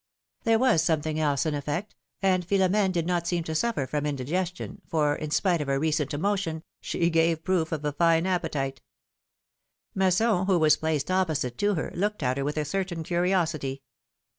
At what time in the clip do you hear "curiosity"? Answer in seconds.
13.03-13.83